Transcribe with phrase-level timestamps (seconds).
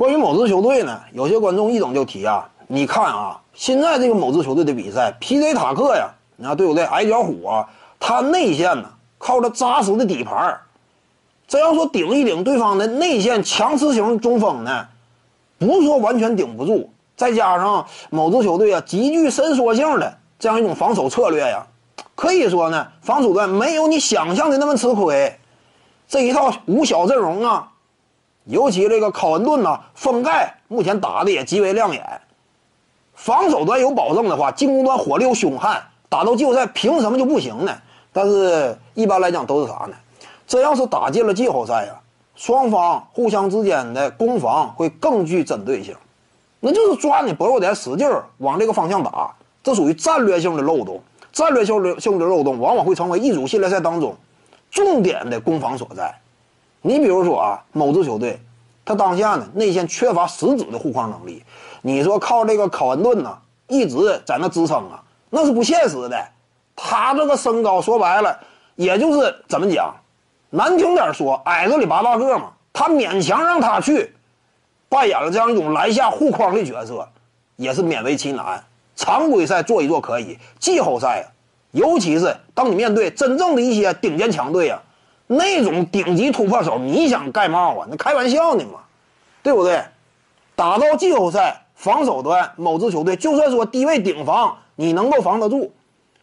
[0.00, 5.52] 关于某支球队呢，有些观众一整就提啊，你看啊，现在这个某支球队的比赛，P.J.
[5.52, 6.84] 塔克呀，你看对不对？
[6.84, 10.62] 矮脚虎啊，他内线呢靠着扎实的底盘儿
[11.46, 14.86] 这要说顶一顶对方的内线强持型中锋呢，
[15.58, 21.66] 不是说完全顶不住，再加上某支球队啊极具伸缩性的这样一种防守策略呀，
[22.14, 25.38] 可以说呢，防守端没有你想象的那么吃亏。
[26.08, 27.69] 这一套五小阵容啊，
[28.44, 32.20] 尤其这个考文顿呐，封盖目前打的也极为亮眼。
[33.14, 37.76] 防守端有保证的话，进攻端火力又凶悍，打到季后赛凭什么就不行呢？
[38.12, 39.94] 但是一般来讲都是啥呢？
[40.46, 42.00] 真要是打进了季后赛呀，
[42.34, 45.94] 双方互相之间的攻防会更具针对性，
[46.58, 51.00] 那就是抓你薄弱点，使劲儿往这个方向打，这属于战略性的漏洞。
[51.30, 54.16] 战略性的性的漏洞往往会成为一组系列赛当中。
[54.70, 56.19] 重点的攻防所在，
[56.82, 58.40] 你比如说啊，某支球队，
[58.84, 61.42] 他当下呢内线缺乏十足的护框能力，
[61.82, 66.28] 你说靠这个考文顿呢一直在那支撑啊，那是不现实的。
[66.74, 68.38] 他这个身高说白了，
[68.76, 69.94] 也就是怎么讲，
[70.48, 72.52] 难听点说，矮子里拔大个嘛。
[72.72, 74.14] 他勉强让他去
[74.88, 77.06] 扮演了这样一种篮下护框的角色，
[77.56, 78.64] 也是勉为其难。
[78.96, 81.26] 常规赛做一做可以，季后赛啊。
[81.72, 84.82] 尤其是当你面对真正的一些顶尖强队啊，
[85.32, 87.86] 那种顶级突破手，你想盖帽啊？
[87.88, 88.80] 那开玩笑呢嘛，
[89.44, 89.80] 对不对？
[90.56, 95.72] 打到季后赛，防守端某支球队就算说低位顶防，你能够防得住，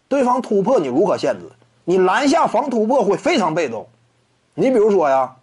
[0.09, 1.49] 对方突破你如何限制？
[1.85, 3.87] 你篮下防突破会非常被动。
[4.55, 5.33] 你比如说呀，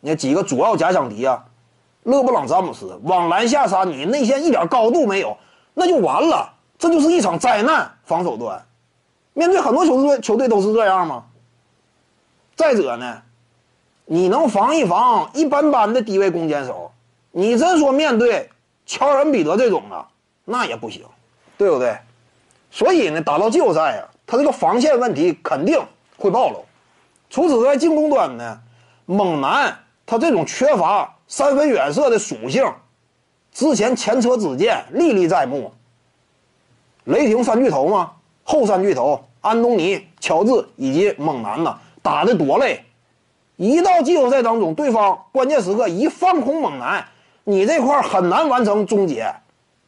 [0.00, 1.44] 那几个主要假想敌啊，
[2.04, 5.36] 勒布朗詹姆斯往篮下杀，你内线一点高度没有，
[5.74, 7.92] 那就完了，这就是一场灾难。
[8.04, 8.64] 防守端。
[9.34, 11.24] 面对很多球队，球队都是这样吗？
[12.56, 13.22] 再者呢，
[14.06, 16.92] 你能防一防一般般的低位攻坚手，
[17.32, 18.48] 你真说面对
[18.86, 20.06] 乔尔恩比德这种的，
[20.44, 21.04] 那也不行，
[21.58, 21.96] 对不对？
[22.70, 25.80] 所以呢，打到季后赛啊，他这个防线问题肯定
[26.16, 26.64] 会暴露。
[27.30, 28.60] 除此之外，进攻端呢，
[29.06, 29.76] 猛男
[30.06, 32.64] 他这种缺乏三分远射的属性，
[33.52, 35.72] 之前前车之鉴历历在目。
[37.04, 38.12] 雷霆三巨头吗？
[38.44, 42.84] 后三巨头安东尼、乔治以及猛男呢，打的多累！
[43.56, 47.02] 一到季后赛当中，对方关键时刻一放空猛男，
[47.44, 49.34] 你这块很难完成终结。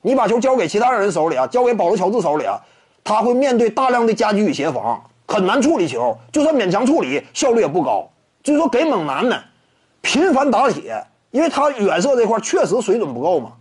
[0.00, 2.58] 你把球交给其他人手里啊，交给保罗·乔治手里啊，
[3.04, 6.16] 他会面对大量的夹击与协防，很难处理球。
[6.32, 8.08] 就算勉强处理，效率也不高。
[8.42, 9.36] 所以说，给猛男呢
[10.00, 13.52] 频繁打铁，因为他远射这块确实水准不够嘛。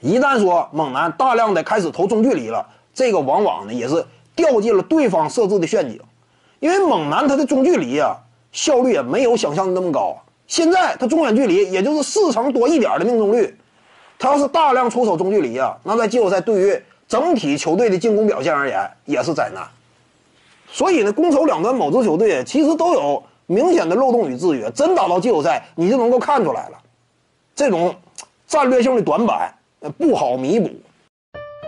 [0.00, 2.66] 一旦说猛男大量的开始投中距离了。
[2.94, 6.00] 这个往往呢也是掉进了对方设置的陷阱，
[6.64, 8.16] 因为猛男他的中距离啊
[8.50, 10.16] 效率也没有想象的那么高。
[10.46, 13.54] 现在他中远距离也就是四成多一点的命中率，
[14.18, 19.62] 他要是大量出手中距离啊，那在季后赛对于整体球队的进攻表现而言也是灾难。
[20.72, 26.78] 所以呢，攻守两端某支球队其实都有明显的漏洞与制约，真打到季后赛你就能够看出来了，
[27.54, 27.94] 这种
[28.46, 29.54] 战略性的短板
[29.98, 30.70] 不好弥补。